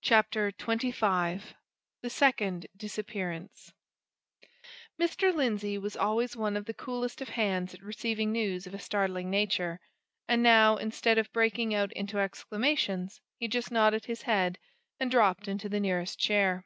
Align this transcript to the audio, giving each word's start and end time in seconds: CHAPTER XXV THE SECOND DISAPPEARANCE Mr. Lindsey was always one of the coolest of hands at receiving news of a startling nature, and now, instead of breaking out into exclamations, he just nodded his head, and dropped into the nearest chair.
CHAPTER 0.00 0.50
XXV 0.50 1.42
THE 2.00 2.08
SECOND 2.08 2.68
DISAPPEARANCE 2.78 3.74
Mr. 4.98 5.34
Lindsey 5.34 5.76
was 5.76 5.94
always 5.94 6.34
one 6.34 6.56
of 6.56 6.64
the 6.64 6.72
coolest 6.72 7.20
of 7.20 7.28
hands 7.28 7.74
at 7.74 7.82
receiving 7.82 8.32
news 8.32 8.66
of 8.66 8.72
a 8.72 8.78
startling 8.78 9.28
nature, 9.28 9.78
and 10.26 10.42
now, 10.42 10.78
instead 10.78 11.18
of 11.18 11.30
breaking 11.34 11.74
out 11.74 11.92
into 11.92 12.18
exclamations, 12.18 13.20
he 13.36 13.46
just 13.46 13.70
nodded 13.70 14.06
his 14.06 14.22
head, 14.22 14.58
and 14.98 15.10
dropped 15.10 15.46
into 15.46 15.68
the 15.68 15.80
nearest 15.80 16.18
chair. 16.18 16.64